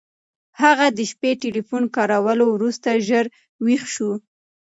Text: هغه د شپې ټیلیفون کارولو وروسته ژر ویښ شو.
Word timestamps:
هغه 0.61 0.85
د 0.97 0.99
شپې 1.11 1.31
ټیلیفون 1.41 1.83
کارولو 1.95 2.45
وروسته 2.55 2.89
ژر 3.07 3.25
ویښ 3.63 3.83
شو. 3.95 4.11